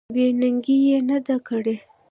بې 0.13 0.25
ننګي 0.39 0.77
یې 0.87 0.97
نه 1.09 1.17
ده 1.25 1.35
کړې. 1.47 1.75